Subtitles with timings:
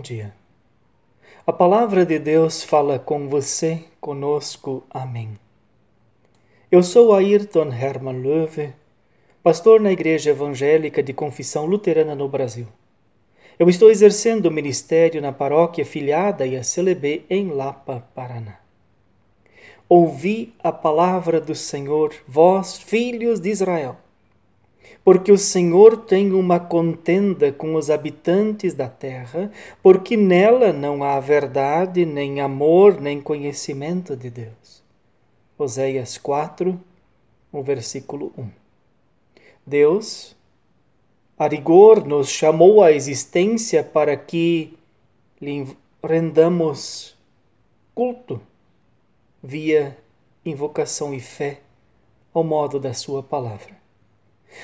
[0.00, 0.32] bom dia.
[1.46, 4.82] A palavra de Deus fala com você, conosco.
[4.88, 5.38] Amém.
[6.72, 8.72] Eu sou Ayrton Hermann Löwe,
[9.42, 12.66] pastor na Igreja Evangélica de Confissão Luterana no Brasil.
[13.58, 18.58] Eu estou exercendo o ministério na paróquia filiada e a CLB em Lapa, Paraná.
[19.86, 23.98] Ouvi a palavra do Senhor, vós, filhos de Israel
[25.04, 29.50] porque o Senhor tem uma contenda com os habitantes da terra,
[29.82, 34.82] porque nela não há verdade, nem amor, nem conhecimento de Deus.
[35.56, 36.78] Oséias 4,
[37.52, 38.48] o versículo 1.
[39.66, 40.36] Deus,
[41.38, 44.76] a rigor, nos chamou à existência para que
[45.40, 45.66] lhe
[46.02, 47.16] rendamos
[47.94, 48.40] culto
[49.42, 49.96] via
[50.44, 51.60] invocação e fé
[52.32, 53.79] ao modo da Sua palavra.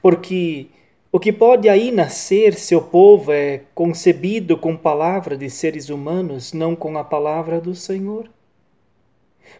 [0.00, 0.68] Porque
[1.10, 6.76] o que pode aí nascer, seu povo, é concebido com palavra de seres humanos, não
[6.76, 8.28] com a palavra do Senhor.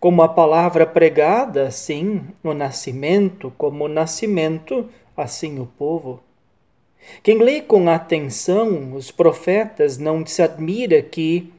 [0.00, 6.22] Como a palavra pregada, assim o nascimento, como o nascimento, assim o povo.
[7.22, 11.52] Quem lê com atenção os profetas não se admira que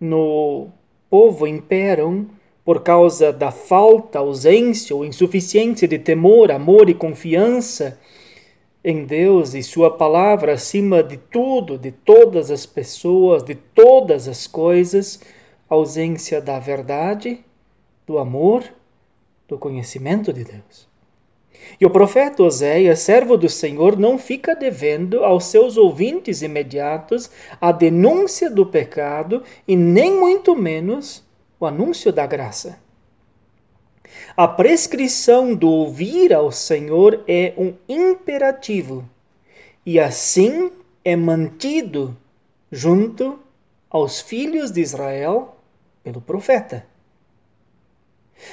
[0.00, 0.68] no
[1.08, 2.26] povo imperam
[2.66, 7.96] por causa da falta, ausência ou insuficiência de temor, amor e confiança
[8.82, 14.48] em Deus e Sua palavra acima de tudo, de todas as pessoas, de todas as
[14.48, 15.20] coisas,
[15.68, 17.38] ausência da verdade,
[18.04, 18.64] do amor,
[19.46, 20.88] do conhecimento de Deus.
[21.80, 27.70] E o profeta Oséias, servo do Senhor, não fica devendo aos seus ouvintes imediatos a
[27.70, 31.25] denúncia do pecado e nem muito menos
[31.58, 32.78] o anúncio da graça.
[34.36, 39.08] A prescrição do ouvir ao Senhor é um imperativo
[39.84, 40.70] e assim
[41.04, 42.16] é mantido
[42.70, 43.38] junto
[43.88, 45.56] aos filhos de Israel
[46.02, 46.86] pelo profeta.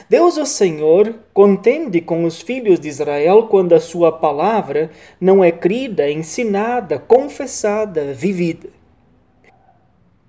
[0.10, 5.52] Deus, o Senhor, contende com os filhos de Israel quando a sua palavra não é
[5.52, 8.70] crida, ensinada, confessada, vivida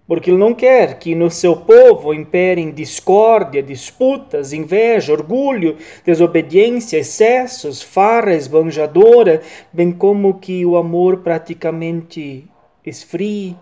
[0.07, 7.83] porque ele não quer que no seu povo imperem discórdia, disputas, inveja, orgulho, desobediência, excessos,
[7.83, 9.41] farra esbanjadora,
[9.73, 12.47] bem como que o amor praticamente
[12.85, 13.57] esfrie,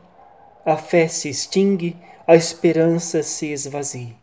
[0.66, 4.16] a fé se extingue, a esperança se esvazie.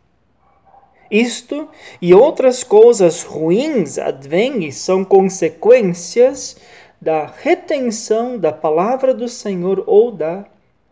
[1.10, 1.68] Isto
[2.00, 6.56] e outras coisas ruins advêm e são consequências
[7.00, 10.44] da retenção da palavra do Senhor ou da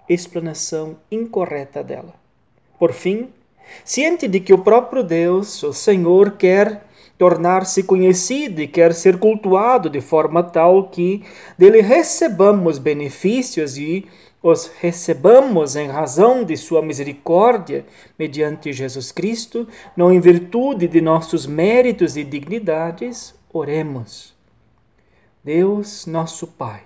[0.09, 2.15] explanação incorreta dela.
[2.79, 3.29] Por fim,
[3.85, 6.85] ciente de que o próprio Deus, o Senhor, quer
[7.19, 11.25] tornar-se conhecido e quer ser cultuado de forma tal que
[11.59, 14.07] dele recebamos benefícios e
[14.41, 17.85] os recebamos em razão de sua misericórdia
[18.17, 24.33] mediante Jesus Cristo, não em virtude de nossos méritos e dignidades, oremos.
[25.43, 26.83] Deus, nosso Pai,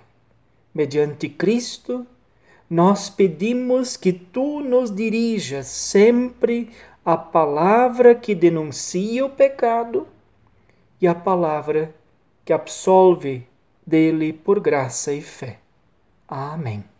[0.73, 2.07] mediante Cristo,
[2.69, 6.69] nós pedimos que tu nos dirijas sempre
[7.05, 10.07] a palavra que denuncia o pecado
[11.01, 11.93] e a palavra
[12.45, 13.45] que absolve
[13.85, 15.59] dele por graça e fé.
[16.27, 16.92] Amém.